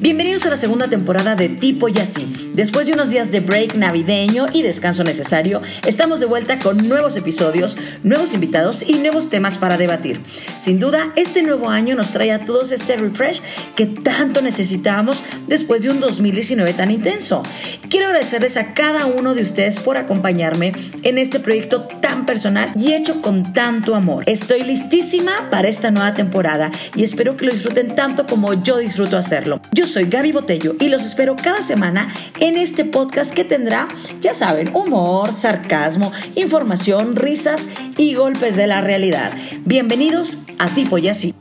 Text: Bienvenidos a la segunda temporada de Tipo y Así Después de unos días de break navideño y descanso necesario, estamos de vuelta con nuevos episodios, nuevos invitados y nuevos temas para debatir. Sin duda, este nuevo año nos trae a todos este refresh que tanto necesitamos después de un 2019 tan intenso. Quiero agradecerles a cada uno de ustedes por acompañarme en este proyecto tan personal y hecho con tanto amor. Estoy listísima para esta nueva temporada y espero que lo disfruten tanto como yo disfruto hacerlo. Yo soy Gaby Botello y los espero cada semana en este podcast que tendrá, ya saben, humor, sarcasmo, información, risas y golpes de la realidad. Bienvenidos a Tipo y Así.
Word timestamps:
Bienvenidos 0.00 0.46
a 0.46 0.50
la 0.50 0.56
segunda 0.56 0.88
temporada 0.88 1.34
de 1.34 1.48
Tipo 1.48 1.88
y 1.88 1.98
Así 1.98 2.49
Después 2.54 2.88
de 2.88 2.94
unos 2.94 3.10
días 3.10 3.30
de 3.30 3.38
break 3.38 3.76
navideño 3.76 4.46
y 4.52 4.62
descanso 4.62 5.04
necesario, 5.04 5.62
estamos 5.86 6.18
de 6.18 6.26
vuelta 6.26 6.58
con 6.58 6.88
nuevos 6.88 7.16
episodios, 7.16 7.76
nuevos 8.02 8.34
invitados 8.34 8.84
y 8.86 8.94
nuevos 8.94 9.30
temas 9.30 9.56
para 9.56 9.78
debatir. 9.78 10.20
Sin 10.56 10.80
duda, 10.80 11.12
este 11.14 11.44
nuevo 11.44 11.70
año 11.70 11.94
nos 11.94 12.10
trae 12.10 12.32
a 12.32 12.40
todos 12.40 12.72
este 12.72 12.96
refresh 12.96 13.40
que 13.76 13.86
tanto 13.86 14.42
necesitamos 14.42 15.22
después 15.46 15.82
de 15.82 15.90
un 15.90 16.00
2019 16.00 16.72
tan 16.74 16.90
intenso. 16.90 17.42
Quiero 17.88 18.06
agradecerles 18.06 18.56
a 18.56 18.74
cada 18.74 19.06
uno 19.06 19.34
de 19.34 19.42
ustedes 19.42 19.78
por 19.78 19.96
acompañarme 19.96 20.72
en 21.02 21.18
este 21.18 21.38
proyecto 21.38 21.82
tan 22.00 22.26
personal 22.26 22.72
y 22.76 22.94
hecho 22.94 23.22
con 23.22 23.52
tanto 23.52 23.94
amor. 23.94 24.24
Estoy 24.26 24.62
listísima 24.62 25.50
para 25.50 25.68
esta 25.68 25.92
nueva 25.92 26.14
temporada 26.14 26.72
y 26.96 27.04
espero 27.04 27.36
que 27.36 27.44
lo 27.44 27.52
disfruten 27.52 27.94
tanto 27.94 28.26
como 28.26 28.54
yo 28.54 28.78
disfruto 28.78 29.16
hacerlo. 29.16 29.60
Yo 29.72 29.86
soy 29.86 30.06
Gaby 30.06 30.32
Botello 30.32 30.74
y 30.80 30.88
los 30.88 31.04
espero 31.04 31.36
cada 31.36 31.62
semana 31.62 32.08
en 32.40 32.56
este 32.56 32.84
podcast 32.84 33.32
que 33.32 33.44
tendrá, 33.44 33.86
ya 34.20 34.34
saben, 34.34 34.74
humor, 34.74 35.32
sarcasmo, 35.32 36.12
información, 36.34 37.14
risas 37.14 37.68
y 37.96 38.14
golpes 38.14 38.56
de 38.56 38.66
la 38.66 38.80
realidad. 38.80 39.32
Bienvenidos 39.64 40.38
a 40.58 40.68
Tipo 40.68 40.98
y 40.98 41.08
Así. 41.08 41.34